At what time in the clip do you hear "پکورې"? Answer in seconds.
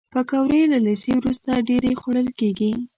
0.13-0.61